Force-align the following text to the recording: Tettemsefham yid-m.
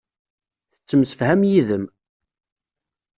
Tettemsefham 0.73 1.41
yid-m. 1.51 1.85